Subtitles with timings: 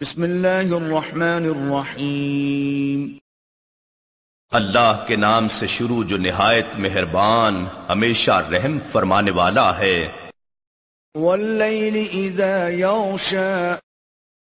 [0.00, 3.18] بسم اللہ الرحمن الرحیم۔
[4.50, 10.08] اللہ کے نام سے شروع جو نہایت مہربان ہمیشہ رحم فرمانے والا ہے۔
[11.14, 13.76] واللیل اذا یوشا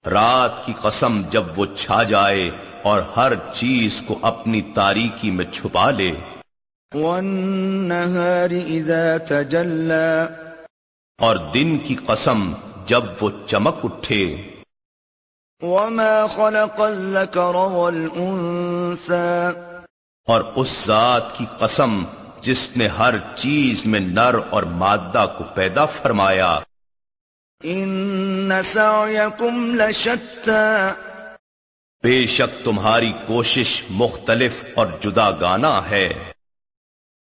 [0.06, 2.52] رات کی قسم جب وہ چھا جائے
[2.84, 6.14] اور ہر چیز کو اپنی تاریکی میں چھپا لے۔
[6.94, 10.24] والنہار اذا تجلا
[11.20, 12.54] اور دن کی قسم
[12.86, 14.51] جب وہ چمک اٹھے۔
[15.62, 19.50] وما خلق الذكر والانثى
[20.28, 22.04] اور اس ذات کی قسم
[22.42, 26.60] جس نے ہر چیز میں نر اور مادہ کو پیدا فرمایا۔
[27.64, 30.88] ان سعيكم لشتى۔
[32.04, 36.14] بے شک تمہاری کوشش مختلف اور جدا گانا ہے۔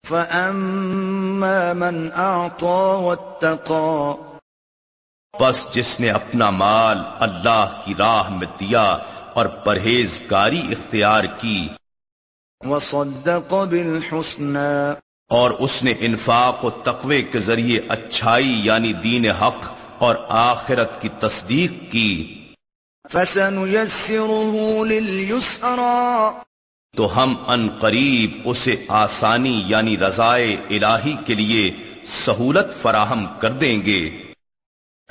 [0.08, 4.27] فأما من أعطى واتقى۔
[5.40, 8.98] بس جس نے اپنا مال اللہ کی راہ میں دیا
[9.34, 11.68] اور پرہیزگاری اختیار کی۔
[12.62, 14.94] وصدق بالحسنى۔
[15.30, 21.10] اور اس نے انفاق و تقوی کے ذریعے اچھائی یعنی دین حق اور آخرت کی
[21.20, 22.44] تصدیق کی۔
[23.12, 26.32] فسنيسره لليسرى۔
[26.98, 31.72] تو ہم ان قریب اسے آسانی یعنی رضائے الہی کے لیے
[32.06, 34.27] سہولت فراہم کر دیں گے۔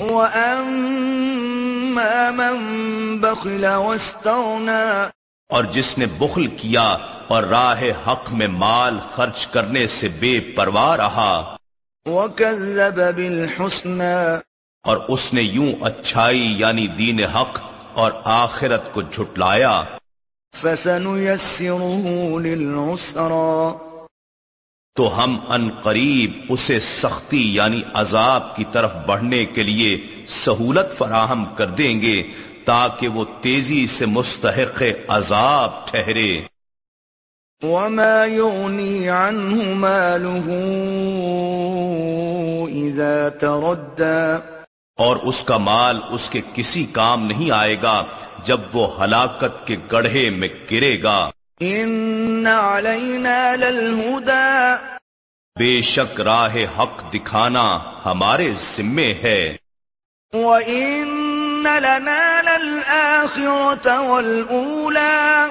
[0.00, 5.08] وَأَمَّا مَن بَخِلَ وَاسْتَغْنَى
[5.48, 6.96] اور جس نے بخل کیا
[7.28, 11.56] اور راہ حق میں مال خرچ کرنے سے بے پرواہ رہا
[12.06, 14.36] وَكَذَّبَ بِالْحُسْنَى
[14.82, 17.60] اور اس نے یوں اچھائی یعنی دین حق
[17.94, 19.82] اور آخرت کو جھٹلایا۔
[20.56, 23.85] فَسَنُيَسِّرُهُ لِلْعُسْرَى
[24.96, 31.44] تو ہم ان قریب اسے سختی یعنی عذاب کی طرف بڑھنے کے لیے سہولت فراہم
[31.44, 32.22] کر دیں گے
[32.64, 36.40] تاکہ وہ تیزی سے مستحق عذاب ٹھہرے۔
[37.62, 40.54] وما يغني عنه ماله
[42.70, 44.50] إذا تردى۔
[44.96, 48.04] اور اس کا مال اس کے کسی کام نہیں آئے گا
[48.44, 51.30] جب وہ ہلاکت کے گڑھے میں گرے گا۔
[51.62, 54.95] إن علينا للهدى۔
[55.58, 59.56] بے شک راہ حق دکھانا ہمارے ذمے ہے۔
[60.32, 65.46] وَإِنَّ لَنَا لَلْآخِرَةَ وَالْأُولَى۔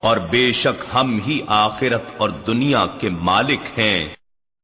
[0.00, 4.08] اور بے شک ہم ہی آخرت اور دنیا کے مالک ہیں۔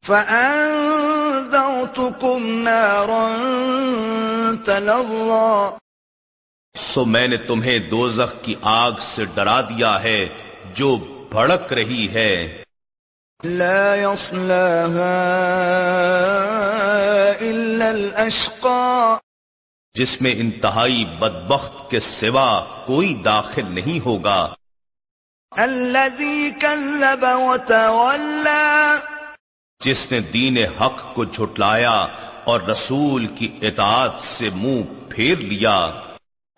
[0.06, 5.76] فَأَنذَرْتُكُمْ نَارًا تَلَظَّى۔
[6.78, 10.28] سو میں نے تمہیں دوزخ کی آگ سے ڈرا دیا ہے
[10.74, 10.98] جو
[11.30, 12.63] بھڑک رہی ہے۔
[13.44, 15.18] لا يصلها
[17.38, 19.14] إلا الأشقى.
[19.94, 24.54] جس میں انتہائی بدبخت کے سوا کوئی داخل نہیں ہوگا۔
[25.50, 28.94] الذي كذب وتولى.
[29.84, 32.06] جس نے دین حق کو جھٹلایا
[32.44, 35.90] اور رسول کی اطاعت سے منہ پھیر لیا۔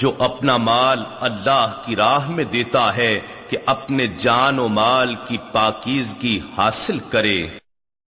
[0.00, 5.38] جو اپنا مال اللہ کی راہ میں دیتا ہے کہ اپنے جان و مال کی
[5.52, 7.46] پاکیزگی حاصل کرے۔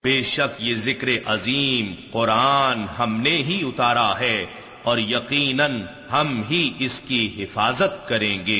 [0.04, 4.46] بے شک یہ ذکر عظیم قرآن ہم نے ہی اتارا ہے
[4.84, 5.82] اور یقیناً
[6.12, 8.58] ہم ہی اس کی حفاظت کریں گے۔